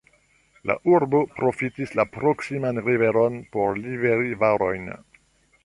[0.69, 4.93] La urbo profitis la proksiman riveron por liveri varojn.